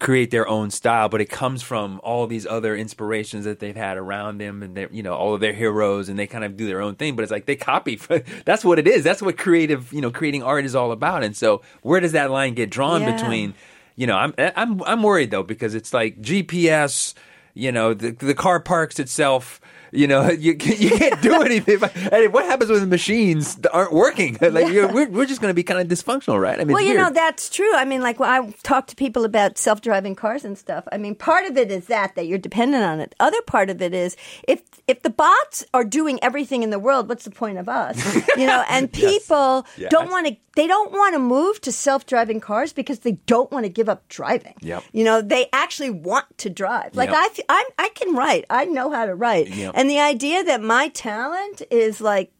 create 0.00 0.30
their 0.30 0.46
own 0.48 0.70
style, 0.70 1.08
but 1.08 1.20
it 1.20 1.30
comes 1.30 1.62
from 1.62 2.00
all 2.02 2.26
these 2.26 2.46
other 2.46 2.76
inspirations 2.76 3.44
that 3.44 3.60
they've 3.60 3.76
had 3.76 3.96
around 3.96 4.38
them 4.38 4.62
and 4.62 4.76
their, 4.76 4.88
you 4.90 5.02
know, 5.02 5.14
all 5.14 5.34
of 5.34 5.40
their 5.40 5.52
heroes 5.52 6.08
and 6.08 6.18
they 6.18 6.26
kind 6.26 6.44
of 6.44 6.56
do 6.56 6.66
their 6.66 6.80
own 6.80 6.94
thing, 6.94 7.16
but 7.16 7.22
it's 7.22 7.32
like 7.32 7.46
they 7.46 7.56
copy. 7.56 7.96
that's 8.44 8.64
what 8.64 8.78
it 8.78 8.88
is. 8.88 9.04
That's 9.04 9.22
what 9.22 9.38
creative, 9.38 9.92
you 9.92 10.00
know, 10.00 10.10
creating 10.10 10.42
art 10.42 10.64
is 10.64 10.74
all 10.74 10.92
about. 10.92 11.22
And 11.22 11.36
so 11.36 11.62
where 11.82 12.00
does 12.00 12.12
that 12.12 12.30
line 12.30 12.54
get 12.54 12.70
drawn 12.70 13.02
yeah. 13.02 13.16
between, 13.16 13.54
you 13.96 14.06
know, 14.06 14.16
I'm, 14.16 14.34
I'm, 14.38 14.82
I'm 14.82 15.02
worried 15.02 15.30
though, 15.30 15.44
because 15.44 15.74
it's 15.74 15.94
like 15.94 16.20
GPS, 16.20 17.14
you 17.54 17.70
know, 17.70 17.94
the, 17.94 18.10
the 18.10 18.34
car 18.34 18.60
parks 18.60 18.98
itself 18.98 19.60
you 19.94 20.06
know, 20.06 20.30
you 20.30 20.52
you 20.52 20.90
can't 20.90 21.20
do 21.22 21.42
anything. 21.42 21.82
and 22.12 22.32
what 22.32 22.44
happens 22.44 22.70
when 22.70 22.80
the 22.80 22.86
machines 22.86 23.58
aren't 23.72 23.92
working? 23.92 24.38
Like 24.54 24.72
yeah. 24.72 24.92
we're 24.92 25.08
we're 25.08 25.26
just 25.26 25.40
going 25.40 25.50
to 25.50 25.54
be 25.54 25.64
kind 25.64 25.80
of 25.80 25.88
dysfunctional, 25.88 26.40
right? 26.40 26.60
I 26.60 26.64
mean, 26.64 26.74
well, 26.74 26.84
you 26.84 26.94
know, 26.94 27.10
that's 27.10 27.48
true. 27.48 27.74
I 27.74 27.84
mean, 27.84 28.02
like 28.02 28.20
when 28.20 28.30
I 28.30 28.54
talk 28.62 28.86
to 28.88 28.94
people 28.94 29.24
about 29.24 29.58
self 29.58 29.80
driving 29.80 30.14
cars 30.14 30.44
and 30.44 30.56
stuff. 30.56 30.84
I 30.92 30.98
mean, 30.98 31.14
part 31.14 31.46
of 31.46 31.56
it 31.56 31.72
is 31.72 31.86
that 31.86 32.14
that 32.14 32.26
you're 32.26 32.38
dependent 32.38 32.84
on 32.84 33.00
it. 33.00 33.14
Other 33.18 33.40
part 33.42 33.70
of 33.70 33.82
it 33.82 33.94
is 33.94 34.16
if 34.46 34.62
if 34.86 35.02
the 35.02 35.10
bots 35.10 35.64
are 35.74 35.82
doing 35.82 36.18
everything 36.22 36.62
in 36.62 36.70
the 36.70 36.78
world, 36.78 37.08
what's 37.08 37.24
the 37.24 37.30
point 37.30 37.58
of 37.58 37.68
us? 37.68 37.98
You 38.36 38.46
know, 38.46 38.64
and 38.68 38.92
people 38.92 39.66
yes. 39.76 39.90
don't 39.90 40.10
want 40.10 40.26
to 40.28 40.36
they 40.56 40.66
don't 40.66 40.92
want 40.92 41.14
to 41.14 41.18
move 41.18 41.60
to 41.62 41.72
self-driving 41.72 42.40
cars 42.40 42.72
because 42.72 43.00
they 43.00 43.12
don't 43.26 43.50
want 43.50 43.64
to 43.64 43.68
give 43.68 43.88
up 43.88 44.06
driving. 44.08 44.54
Yep. 44.60 44.84
You 44.92 45.04
know, 45.04 45.20
they 45.20 45.48
actually 45.52 45.90
want 45.90 46.26
to 46.38 46.50
drive. 46.50 46.94
Like 46.94 47.10
yep. 47.10 47.18
I, 47.18 47.42
I, 47.48 47.64
I 47.78 47.88
can 47.90 48.14
write. 48.14 48.44
I 48.50 48.64
know 48.64 48.90
how 48.90 49.06
to 49.06 49.14
write. 49.14 49.48
Yep. 49.48 49.72
And 49.74 49.83
the 49.88 49.98
idea 49.98 50.44
that 50.44 50.62
my 50.62 50.88
talent 50.88 51.62
is 51.70 52.00
like 52.00 52.32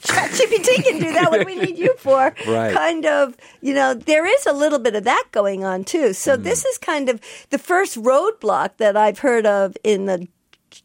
ChatGPT 0.00 0.84
can 0.84 0.98
do 0.98 1.12
that. 1.12 1.30
What 1.30 1.40
do 1.40 1.46
we 1.46 1.56
need 1.56 1.78
you 1.78 1.94
for? 1.98 2.34
Right. 2.46 2.72
Kind 2.72 3.06
of, 3.06 3.36
you 3.60 3.74
know, 3.74 3.94
there 3.94 4.26
is 4.26 4.46
a 4.46 4.52
little 4.52 4.78
bit 4.78 4.94
of 4.94 5.04
that 5.04 5.24
going 5.32 5.64
on 5.64 5.84
too. 5.84 6.12
So 6.12 6.36
mm. 6.36 6.42
this 6.42 6.64
is 6.64 6.78
kind 6.78 7.08
of 7.08 7.20
the 7.50 7.58
first 7.58 7.96
roadblock 7.96 8.76
that 8.76 8.96
I've 8.96 9.18
heard 9.18 9.46
of 9.46 9.76
in 9.82 10.06
the 10.06 10.28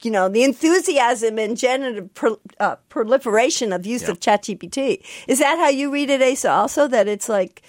you 0.02 0.12
know, 0.12 0.30
the 0.30 0.44
enthusiasm 0.44 1.38
and 1.38 1.58
generative 1.58 2.14
pro, 2.14 2.40
uh, 2.60 2.78
proliferation 2.88 3.74
of 3.74 3.86
use 3.86 4.08
of 4.08 4.20
ChatGPT. 4.20 5.04
Is 5.28 5.40
that 5.40 5.58
how 5.58 5.68
you 5.68 5.92
read 5.92 6.10
it, 6.10 6.22
Asa? 6.22 6.50
Also, 6.50 6.88
that 6.88 7.08
it's 7.08 7.28
like. 7.28 7.62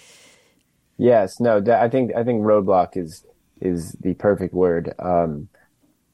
Yes. 0.98 1.40
No. 1.40 1.62
I 1.66 1.88
think 1.88 2.14
I 2.14 2.22
think 2.22 2.42
roadblock 2.42 2.96
is 2.96 3.24
is 3.60 3.92
the 4.00 4.14
perfect 4.14 4.54
word. 4.54 4.94
Um, 4.98 5.48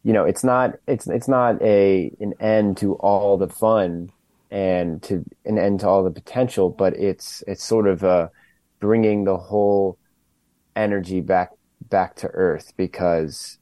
you 0.04 0.12
know, 0.12 0.24
it's 0.24 0.44
not 0.44 0.72
it's 0.86 1.06
it's 1.08 1.28
not 1.28 1.60
a 1.62 2.12
an 2.20 2.34
end 2.40 2.78
to 2.78 2.94
all 2.96 3.36
the 3.36 3.48
fun 3.48 4.10
and 4.50 5.02
to 5.04 5.24
an 5.44 5.58
end 5.58 5.80
to 5.80 5.88
all 5.88 6.04
the 6.04 6.10
potential, 6.10 6.70
but 6.70 6.94
it's 6.96 7.42
it's 7.46 7.64
sort 7.64 7.86
of 7.88 8.04
uh, 8.04 8.28
bringing 8.80 9.24
the 9.24 9.36
whole 9.36 9.98
energy 10.76 11.20
back 11.20 11.50
back 11.90 12.16
to 12.16 12.28
earth 12.28 12.72
because 12.76 13.58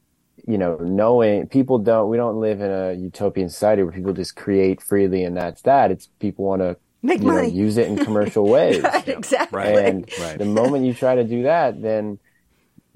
you 0.47 0.57
know, 0.57 0.77
knowing 0.77 1.47
people 1.47 1.79
don't, 1.79 2.09
we 2.09 2.15
don't 2.17 2.39
live 2.39 2.61
in 2.61 2.71
a 2.71 2.93
utopian 2.93 3.49
society 3.49 3.83
where 3.83 3.91
people 3.91 4.13
just 4.13 4.35
create 4.35 4.81
freely 4.81 5.23
and 5.23 5.35
that's 5.35 5.61
that. 5.63 5.91
It's 5.91 6.09
people 6.19 6.45
want 6.45 6.61
to 6.61 6.77
Make 7.01 7.21
you 7.21 7.31
know, 7.31 7.41
use 7.41 7.77
it 7.77 7.87
in 7.87 7.97
commercial 7.97 8.47
ways. 8.49 8.83
right, 8.83 9.07
exactly. 9.07 9.75
And 9.75 10.05
Right. 10.15 10.37
the 10.37 10.45
moment 10.45 10.85
you 10.85 10.93
try 10.93 11.15
to 11.15 11.23
do 11.23 11.43
that, 11.43 11.81
then 11.81 12.19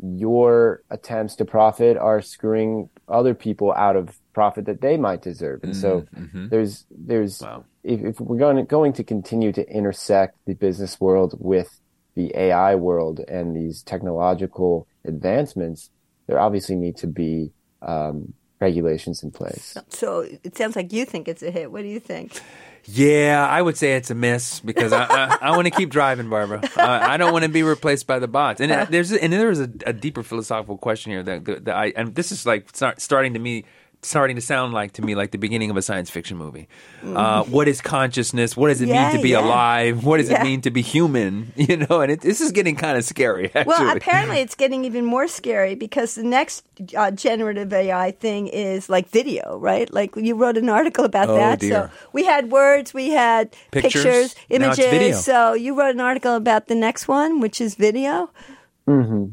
your 0.02 0.82
attempts 0.90 1.36
to 1.36 1.46
profit 1.46 1.96
are 1.98 2.22
screwing 2.22 2.90
other 3.08 3.34
people 3.34 3.72
out 3.74 3.96
of 3.96 4.18
profit 4.34 4.66
that 4.66 4.82
they 4.82 4.98
might 4.98 5.22
deserve. 5.22 5.64
And 5.64 5.76
so 5.76 6.06
there's 6.50 6.86
there's 6.90 7.42
Wow. 7.42 7.66
if, 7.84 8.02
if 8.02 8.20
we're 8.20 8.38
going 8.38 8.58
to, 8.58 8.64
going 8.64 8.94
to 8.94 9.04
continue 9.04 9.52
to 9.54 9.68
intersect 9.70 10.38
the 10.46 10.54
business 10.54 11.00
world 11.00 11.36
with 11.40 11.80
the 12.16 12.32
AI 12.36 12.76
world 12.76 13.20
and 13.28 13.56
these 13.56 13.84
technological 13.84 14.88
advancements, 15.06 15.90
there 16.28 16.40
obviously 16.40 16.76
need 16.76 16.98
to 16.98 17.08
be 17.08 17.52
um, 17.82 18.34
regulations 18.62 19.24
in 19.24 19.32
place. 19.32 19.76
So 19.90 20.22
it 20.44 20.56
sounds 20.56 20.76
like 20.76 20.94
you 20.94 21.06
think 21.06 21.28
it's 21.28 21.44
a 21.44 21.52
hit. 21.52 21.72
What 21.72 21.82
do 21.82 21.88
you 21.88 22.00
think? 22.00 22.40
Yeah, 22.86 23.46
I 23.48 23.62
would 23.62 23.78
say 23.78 23.94
it's 23.96 24.10
a 24.10 24.16
miss 24.16 24.60
because 24.60 24.92
I 24.92 25.04
I, 25.04 25.38
I 25.42 25.50
want 25.52 25.66
to 25.66 25.72
keep 25.72 25.90
driving, 25.90 26.30
Barbara. 26.30 26.62
Uh, 26.64 26.82
I 26.82 27.18
don't 27.18 27.32
want 27.32 27.44
to 27.44 27.50
be 27.50 27.62
replaced 27.62 28.08
by 28.08 28.18
the 28.18 28.28
bots. 28.28 28.60
And 28.60 28.72
uh, 28.72 28.86
there's 28.90 29.12
and 29.12 29.32
there 29.32 29.52
is 29.52 29.60
a, 29.60 29.70
a 29.86 29.94
deeper 29.94 30.24
philosophical 30.24 30.78
question 30.78 31.12
here 31.12 31.24
that, 31.24 31.66
that 31.66 31.76
I 31.76 31.94
and 31.96 32.16
this 32.16 32.32
is 32.32 32.46
like 32.46 32.76
start, 32.76 33.00
starting 33.00 33.34
to 33.34 33.40
me 33.40 33.66
starting 34.04 34.36
to 34.36 34.42
sound 34.42 34.74
like 34.74 34.94
to 34.94 35.02
me 35.04 35.14
like 35.14 35.30
the 35.32 35.38
beginning 35.38 35.70
of 35.70 35.78
a 35.78 35.82
science 35.82 36.10
fiction 36.10 36.36
movie. 36.38 36.68
Uh, 37.06 37.44
what 37.44 37.68
is 37.68 37.82
consciousness? 37.82 38.58
What 38.58 38.70
does 38.70 38.82
it. 38.82 38.88
Yeah, 38.90 39.10
mean 39.10 39.18
to 39.18 39.22
be 39.24 39.30
yeah. 39.30 39.46
alive? 39.46 40.04
What 40.04 40.18
does 40.18 40.30
Yeah. 40.30 40.42
it 40.42 40.44
mean 40.44 40.62
to 40.62 40.72
be 40.72 40.82
human? 40.82 41.52
You 41.62 41.78
know, 41.78 42.02
and 42.02 42.12
it, 42.12 42.22
this 42.22 42.42
is 42.42 42.52
getting 42.52 42.76
kind 42.76 42.98
of 42.98 43.04
scary. 43.04 43.46
Actually. 43.46 43.66
Well, 43.66 43.96
apparently 43.96 44.40
it's 44.40 44.56
getting 44.56 44.84
even 44.86 45.06
more 45.06 45.28
scary 45.28 45.76
because 45.76 46.16
the 46.16 46.24
next 46.24 46.66
uh, 46.98 47.12
generative 47.12 47.72
AI 47.72 48.12
thing 48.12 48.48
is 48.48 48.90
like 48.90 49.08
video, 49.10 49.58
right? 49.60 49.92
Like 49.94 50.16
you 50.16 50.36
wrote 50.36 50.58
an 50.58 50.68
article 50.70 51.06
about 51.06 51.30
Oh, 51.30 51.36
that. 51.36 51.60
dear. 51.60 51.72
So 51.72 51.90
we 52.14 52.26
had 52.26 52.52
words, 52.52 52.94
we 52.94 53.10
had 53.12 53.52
Pictures. 53.72 53.94
pictures, 54.04 54.36
Now 54.50 54.70
it's 54.72 54.80
images. 54.80 54.86
video. 54.88 55.16
So 55.18 55.54
you 55.54 55.78
wrote 55.78 55.94
an 55.94 56.02
article 56.02 56.36
about 56.36 56.68
the 56.68 56.76
next 56.76 57.08
one, 57.08 57.40
which 57.40 57.62
is 57.62 57.76
video. 57.76 58.32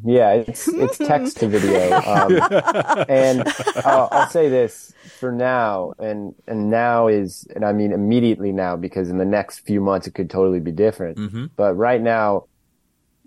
Yeah, 0.05 0.33
it's 0.33 0.69
it's 0.69 0.99
text 1.11 1.39
to 1.39 1.49
video, 1.49 1.93
um, 1.93 2.33
and 3.09 3.47
uh, 3.77 4.09
I'll 4.11 4.31
say 4.31 4.49
this 4.49 4.93
for 5.19 5.33
now, 5.33 5.93
and 5.99 6.35
and 6.47 6.71
now 6.71 7.09
is, 7.09 7.47
and 7.55 7.65
I 7.65 7.73
mean 7.73 7.93
immediately 7.93 8.53
now 8.53 8.77
because 8.77 9.11
in 9.11 9.19
the 9.19 9.25
next 9.25 9.61
few 9.61 9.81
months 9.81 10.07
it 10.07 10.15
could 10.15 10.31
totally 10.31 10.61
be 10.61 10.73
different. 10.73 11.19
Mm-hmm. 11.19 11.47
But 11.57 11.75
right 11.75 12.01
now, 12.01 12.45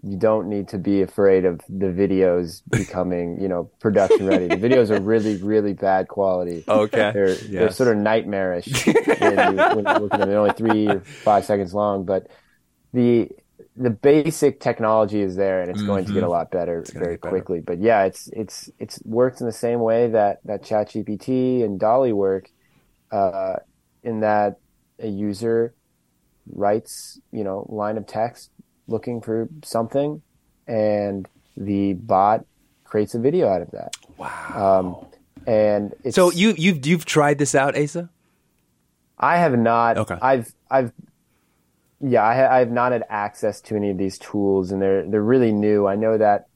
you 0.03 0.17
don't 0.17 0.47
need 0.47 0.67
to 0.69 0.77
be 0.77 1.01
afraid 1.01 1.45
of 1.45 1.61
the 1.69 1.87
videos 1.87 2.61
becoming, 2.69 3.39
you 3.39 3.47
know, 3.47 3.69
production 3.79 4.25
ready. 4.25 4.47
The 4.47 4.55
videos 4.55 4.89
are 4.89 5.01
really, 5.01 5.37
really 5.37 5.73
bad 5.73 6.07
quality. 6.07 6.63
Okay. 6.67 7.11
They're 7.13 7.35
they're 7.35 7.71
sort 7.71 7.95
of 7.95 7.97
nightmarish 7.97 8.85
when, 8.85 8.95
you, 8.95 9.63
when 9.75 9.85
you 9.85 10.01
look 10.01 10.13
at 10.13 10.19
them. 10.19 10.29
They're 10.29 10.39
only 10.39 10.53
three 10.53 10.87
or 10.87 11.01
five 11.01 11.45
seconds 11.45 11.73
long, 11.73 12.05
but 12.05 12.27
the 12.93 13.29
the 13.75 13.89
basic 13.89 14.59
technology 14.59 15.21
is 15.21 15.35
there, 15.35 15.61
and 15.61 15.71
it's 15.71 15.81
going 15.81 16.05
to 16.05 16.13
get 16.13 16.23
a 16.23 16.29
lot 16.29 16.51
better 16.51 16.83
very 16.93 17.15
get 17.15 17.21
better. 17.21 17.29
quickly. 17.29 17.61
But 17.61 17.79
yeah, 17.79 18.03
it's 18.03 18.27
it's 18.33 18.69
it's 18.79 19.01
worked 19.05 19.39
in 19.39 19.47
the 19.47 19.53
same 19.53 19.79
way 19.79 20.09
that 20.09 20.39
that 20.45 20.63
ChatGPT 20.63 21.63
and 21.63 21.79
DALL-E 21.79 22.11
work, 22.11 22.49
uh, 23.11 23.55
in 24.03 24.19
that 24.21 24.57
a 24.99 25.07
user 25.07 25.73
writes, 26.51 27.19
you 27.31 27.43
know, 27.43 27.65
line 27.69 27.97
of 27.97 28.05
text 28.05 28.51
looking 28.87 29.21
for 29.21 29.47
something, 29.63 30.21
and 30.67 31.27
the 31.55 31.93
bot 31.93 32.45
creates 32.83 33.15
a 33.15 33.19
video 33.19 33.47
out 33.47 33.61
of 33.61 33.71
that. 33.71 33.95
Wow. 34.17 35.05
Um, 35.05 35.45
and 35.47 35.93
it's, 36.03 36.15
so 36.15 36.31
you 36.31 36.53
you've 36.57 36.85
you've 36.85 37.05
tried 37.05 37.37
this 37.37 37.55
out, 37.55 37.77
Asa? 37.77 38.09
I 39.17 39.37
have 39.37 39.57
not. 39.57 39.97
Okay. 39.97 40.17
I've 40.21 40.53
I've 40.69 40.91
yeah, 42.01 42.23
I, 42.23 42.35
ha- 42.35 42.49
I 42.55 42.59
have 42.59 42.71
not 42.71 42.91
had 42.91 43.03
access 43.09 43.61
to 43.61 43.75
any 43.75 43.89
of 43.91 43.97
these 43.97 44.17
tools, 44.17 44.71
and 44.71 44.81
they're 44.81 45.05
they're 45.09 45.21
really 45.23 45.51
new. 45.51 45.87
I 45.87 45.95
know 45.95 46.17
that 46.17 46.47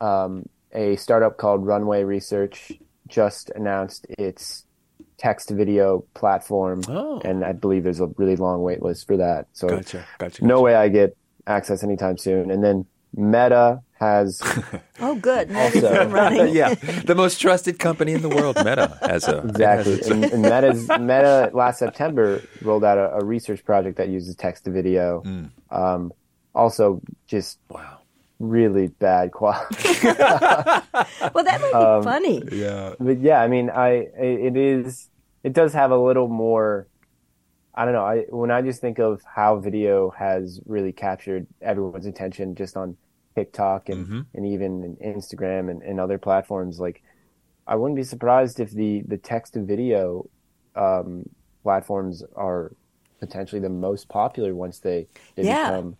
um, 0.00 0.48
a 0.72 0.96
startup 0.96 1.36
called 1.38 1.64
Runway 1.66 2.04
Research 2.04 2.72
just 3.08 3.50
announced 3.50 4.06
its 4.18 4.64
text 5.18 5.48
to 5.48 5.54
video 5.54 6.04
platform, 6.14 6.82
Oh. 6.88 7.20
and 7.24 7.44
I 7.44 7.52
believe 7.52 7.84
there's 7.84 8.00
a 8.00 8.08
really 8.16 8.36
long 8.36 8.62
wait 8.62 8.82
list 8.82 9.06
for 9.06 9.16
that. 9.16 9.46
So 9.52 9.68
Gotcha, 9.68 10.04
gotcha, 10.18 10.44
no 10.44 10.60
way 10.60 10.74
I 10.74 10.88
get 10.88 11.16
access 11.46 11.82
anytime 11.82 12.18
soon. 12.18 12.50
And 12.50 12.62
then 12.62 12.84
Meta 13.14 13.80
has 13.98 14.40
Oh, 15.00 15.14
good. 15.14 15.54
Also- 15.54 16.10
yeah, 16.52 16.74
the 16.74 17.14
most 17.16 17.40
trusted 17.40 17.78
company 17.78 18.12
in 18.12 18.22
the 18.22 18.28
world, 18.28 18.56
Meta, 18.56 18.98
has 19.02 19.26
a 19.28 19.38
Exactly. 19.38 19.96
has 19.96 20.08
a- 20.08 20.12
and, 20.12 20.24
and 20.24 20.42
Meta's, 20.42 20.88
Meta 20.88 21.50
last 21.54 21.78
September 21.78 22.42
rolled 22.62 22.84
out 22.84 22.98
a, 22.98 23.16
a 23.16 23.24
research 23.24 23.64
project 23.64 23.96
that 23.98 24.08
uses 24.08 24.34
text 24.36 24.64
to 24.64 24.70
video. 24.70 25.22
Um, 25.70 26.12
also, 26.54 27.00
just 27.26 27.58
wow. 27.70 27.98
really 28.38 28.86
bad 28.88 29.32
quality. 29.32 29.76
Well, 31.34 31.44
that 31.44 31.60
might 31.60 31.72
be 31.72 31.74
Um, 31.74 32.02
funny. 32.02 32.42
Yeah. 32.52 32.94
but 32.98 33.18
yeah, 33.20 33.40
I 33.42 33.48
mean, 33.48 33.68
I 33.70 34.08
it 34.16 34.56
is 34.56 35.08
it 35.44 35.52
does 35.52 35.72
have 35.74 35.90
a 35.90 35.98
little 35.98 36.28
more. 36.28 36.86
I 37.74 37.84
don't 37.84 37.92
know. 37.92 38.04
I 38.04 38.24
when 38.30 38.50
I 38.50 38.62
just 38.62 38.80
think 38.80 38.98
of 38.98 39.20
how 39.24 39.58
video 39.58 40.10
has 40.10 40.60
really 40.66 40.92
captured 40.92 41.46
everyone's 41.60 42.06
attention 42.06 42.54
just 42.54 42.76
on 42.76 42.96
TikTok 43.36 43.88
and 43.90 44.00
and 44.34 44.46
even 44.46 44.96
Instagram 45.04 45.70
and, 45.70 45.82
and 45.82 46.00
other 46.00 46.18
platforms, 46.18 46.80
like 46.80 47.02
I 47.66 47.76
wouldn't 47.76 47.96
be 47.96 48.04
surprised 48.04 48.60
if 48.60 48.70
the 48.72 49.02
the 49.06 49.18
text 49.18 49.54
to 49.54 49.62
video 49.64 50.28
um, 50.74 51.24
platforms 51.62 52.22
are 52.36 52.72
potentially 53.20 53.60
the 53.60 53.70
most 53.70 54.08
popular 54.08 54.54
once 54.54 54.80
they 54.80 55.08
they 55.36 55.44
Yeah. 55.44 55.66
become 55.66 55.96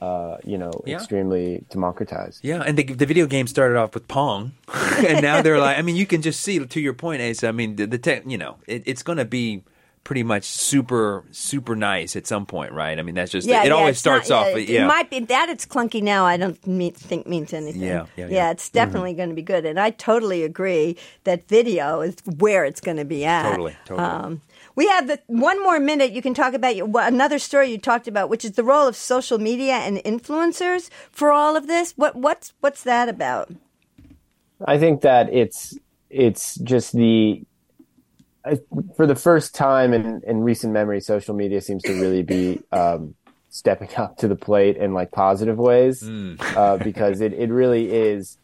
uh, 0.00 0.36
you 0.44 0.58
know 0.58 0.72
Yeah. 0.86 0.96
extremely 0.96 1.64
democratized. 1.70 2.40
Yeah, 2.42 2.62
and 2.66 2.76
the, 2.78 2.84
the 2.84 3.06
video 3.06 3.26
game 3.26 3.46
started 3.46 3.76
off 3.76 3.94
with 3.94 4.08
Pong, 4.08 4.52
and 5.08 5.20
now 5.22 5.42
they're 5.42 5.58
like, 5.58 5.78
I 5.78 5.82
mean, 5.82 5.96
you 5.96 6.06
can 6.06 6.22
just 6.22 6.40
see 6.40 6.58
to 6.64 6.80
your 6.80 6.94
point, 6.94 7.20
Ace. 7.20 7.44
I 7.44 7.52
mean, 7.52 7.76
the, 7.76 7.86
the 7.86 7.98
tech, 7.98 8.22
you 8.26 8.38
know, 8.38 8.56
it, 8.66 8.82
it's 8.86 9.02
going 9.02 9.18
to 9.18 9.24
be 9.26 9.62
pretty 10.02 10.22
much 10.22 10.44
super, 10.44 11.24
super 11.30 11.76
nice 11.76 12.16
at 12.16 12.26
some 12.26 12.46
point, 12.46 12.72
right? 12.72 12.98
I 12.98 13.02
mean, 13.02 13.14
that's 13.14 13.30
just 13.30 13.46
Yeah, 13.46 13.62
it. 13.62 13.68
yeah, 13.68 13.72
always 13.74 13.96
it's 13.96 14.04
not- 14.04 14.24
starts 14.24 14.30
off, 14.30 14.56
It, 14.56 14.68
yeah. 14.68 14.84
it 14.84 14.86
might 14.86 15.10
be 15.10 15.20
that 15.20 15.48
it's 15.50 15.66
clunky 15.66 16.02
now. 16.02 16.24
I 16.24 16.36
don't 16.36 16.66
mean, 16.66 16.92
think 16.92 17.26
means 17.26 17.52
anything. 17.52 17.82
Yeah, 17.82 18.06
yeah, 18.16 18.28
yeah. 18.28 18.50
it's 18.50 18.68
definitely 18.70 19.12
going 19.14 19.28
to 19.28 19.34
be 19.34 19.42
good, 19.42 19.64
and 19.66 19.78
I 19.78 19.90
totally 19.90 20.42
agree 20.42 20.96
that 21.24 21.46
video 21.48 22.00
is 22.00 22.16
where 22.38 22.64
it's 22.64 22.80
going 22.80 22.96
to 22.96 23.04
be 23.04 23.24
at. 23.24 23.50
Totally, 23.50 23.76
totally. 23.84 24.06
Um, 24.08 24.40
we 24.74 24.88
have 24.88 25.06
the 25.06 25.20
one 25.26 25.62
more 25.62 25.78
minute. 25.78 26.12
You 26.12 26.22
can 26.22 26.32
talk 26.34 26.54
about 26.54 26.74
your, 26.76 26.86
well, 26.86 27.06
another 27.06 27.38
story 27.38 27.70
you 27.70 27.78
talked 27.78 28.08
about, 28.08 28.30
which 28.30 28.44
is 28.44 28.52
the 28.52 28.64
role 28.64 28.88
of 28.88 28.96
social 28.96 29.38
media 29.38 29.74
and 29.74 29.98
influencers 29.98 30.88
for 31.12 31.30
all 31.30 31.56
of 31.56 31.66
this. 31.66 31.92
What 31.96 32.16
what's 32.16 32.54
what's 32.60 32.82
that 32.84 33.08
about? 33.08 33.50
I 34.64 34.78
think 34.78 35.02
that 35.02 35.32
it's 35.32 35.76
it's 36.08 36.54
just 36.56 36.94
the 36.94 37.42
I, 38.44 38.58
for 38.96 39.06
the 39.06 39.14
first 39.14 39.54
time 39.54 39.92
in, 39.92 40.22
in 40.26 40.40
recent 40.40 40.72
memory, 40.72 41.00
social 41.00 41.34
media 41.34 41.60
seems 41.60 41.82
to 41.82 41.92
really 42.00 42.22
be 42.22 42.60
um, 42.72 43.14
stepping 43.50 43.90
up 43.96 44.16
to 44.18 44.28
the 44.28 44.36
plate 44.36 44.76
in 44.76 44.94
like 44.94 45.10
positive 45.10 45.58
ways 45.58 46.02
uh, 46.56 46.76
because 46.78 47.20
it, 47.20 47.32
it 47.34 47.50
really 47.50 47.90
is 47.90 48.38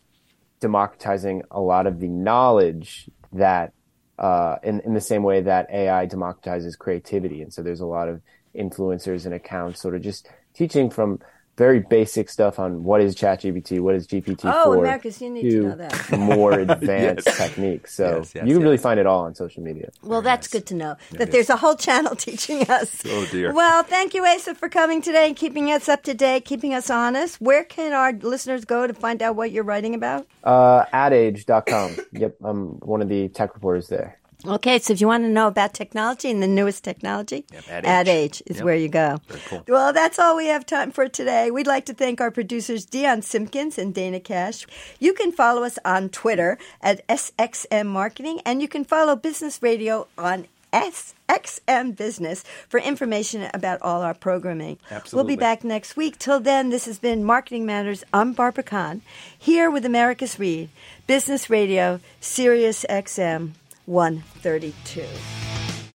democratizing 0.61 1.43
a 1.51 1.61
lot 1.61 1.87
of 1.87 2.01
the 2.01 2.09
knowledge 2.09 3.09
that 3.33 3.73
uh, 4.19 4.57
in 4.63 4.81
in 4.81 4.95
the 4.95 5.01
same 5.01 5.23
way 5.23 5.43
that 5.43 5.69
AI 5.71 6.07
democratizes 6.07 6.77
creativity, 6.79 7.43
and 7.43 7.53
so 7.53 7.63
there's 7.63 7.81
a 7.81 7.87
lot 7.87 8.09
of 8.09 8.23
influencers 8.57 9.27
and 9.27 9.35
accounts 9.35 9.81
sort 9.81 9.95
of 9.95 10.01
just 10.01 10.29
teaching 10.55 10.89
from 10.89 11.21
very 11.57 11.81
basic 11.81 12.29
stuff 12.29 12.59
on 12.59 12.85
what 12.85 13.01
is 13.01 13.15
ChatGPT, 13.17 13.81
what 13.81 13.95
is 13.95 14.07
GPT 14.07 14.41
Oh, 14.45 14.65
four, 14.65 14.79
Americus, 14.85 15.21
you 15.21 15.31
need 15.31 15.51
to 15.51 15.63
know 15.63 15.77
that. 15.77 16.11
more 16.19 16.53
advanced 16.61 17.27
techniques. 17.29 17.95
So 17.95 18.19
Yes, 18.19 18.35
yes, 18.35 18.47
you 18.47 18.55
can 18.55 18.63
really 18.63 18.77
find 18.77 19.01
it 19.01 19.07
all 19.07 19.21
on 19.21 19.35
social 19.35 19.63
media. 19.63 19.91
Well, 20.03 20.23
that's 20.23 20.49
good 20.49 20.67
to 20.67 20.75
know 20.75 20.97
that 21.13 21.33
there's 21.33 21.49
a 21.51 21.57
whole 21.57 21.75
channel 21.75 22.15
teaching 22.27 22.63
us. 22.69 23.03
Oh, 23.07 23.27
dear. 23.31 23.53
Well, 23.53 23.83
thank 23.83 24.13
you, 24.15 24.25
Asa, 24.25 24.55
for 24.55 24.69
coming 24.69 25.01
today 25.01 25.29
and 25.29 25.37
keeping 25.37 25.73
us 25.73 25.89
up 25.89 26.03
to 26.05 26.15
date, 26.15 26.45
keeping 26.45 26.75
us 26.75 26.91
honest. 26.91 27.41
Where 27.41 27.65
can 27.65 27.93
our 27.93 28.13
listeners 28.13 28.65
go 28.65 28.87
to 28.87 28.93
find 28.93 29.23
out 29.23 29.37
what 29.37 29.51
you're 29.51 29.65
writing 29.65 29.95
about? 29.95 30.27
Uh, 30.45 30.85
adage.com. 30.93 31.97
yep, 32.13 32.37
I'm 32.45 32.79
one 32.81 33.01
of 33.01 33.09
the 33.09 33.29
tech 33.29 33.55
reporters 33.55 33.89
there. 33.89 34.19
Okay, 34.45 34.79
so 34.79 34.93
if 34.93 35.01
you 35.01 35.07
want 35.07 35.25
to 35.25 35.29
know 35.29 35.47
about 35.49 35.73
technology 35.75 36.31
and 36.31 36.43
the 36.43 36.47
newest 36.47 36.85
technology, 36.85 37.45
Ad 37.69 37.85
Ad 37.87 38.09
Age. 38.09 38.17
Age 38.17 38.43
is 38.47 38.57
Yep. 38.57 38.65
were 38.65 38.75
you 38.75 38.89
go. 38.89 39.19
cool. 39.47 39.65
Well, 39.67 39.93
that's 39.93 40.19
all 40.19 40.37
we 40.37 40.47
have 40.47 40.67
time 40.67 40.93
for 40.93 41.09
today. 41.09 41.51
We'd 41.51 41.67
like 41.67 41.87
to 41.87 41.95
thank 41.95 42.21
our 42.21 42.31
producers 42.31 42.85
Dion 42.85 43.23
Simpkins 43.23 43.79
and 43.79 43.95
Dana 43.95 44.21
Cash. 44.21 44.67
You 45.01 45.15
can 45.15 45.33
follow 45.33 45.65
us 45.65 45.79
on 45.85 46.11
Twitter 46.11 46.59
at 46.81 47.07
SXM 47.09 47.87
Marketing, 47.87 48.41
and 48.45 48.61
you 48.61 48.69
can 48.69 48.85
follow 48.85 49.17
Business 49.17 49.63
Radio 49.63 50.07
on 50.19 50.47
SXM 50.73 51.97
Business 51.97 52.45
for 52.69 52.79
information 52.79 53.49
about 53.55 53.81
all 53.83 54.03
our 54.03 54.15
programming. 54.15 54.79
Absolutely. 54.91 55.17
We'll 55.17 55.37
be 55.37 55.41
back 55.41 55.65
next 55.65 55.97
week. 55.97 56.19
Till 56.19 56.39
then, 56.41 56.69
this 56.71 56.85
has 56.85 56.99
been 56.99 57.25
Marketing 57.25 57.65
Matters. 57.67 58.05
I'm 58.13 58.33
Barbara 58.33 58.65
Kahn, 58.65 59.01
here 59.37 59.71
with 59.71 59.85
Americus 59.85 60.39
Reed, 60.39 60.69
Business 61.07 61.49
Radio, 61.49 62.01
Sirius 62.21 62.85
XM 62.91 63.53
132. 63.87 65.66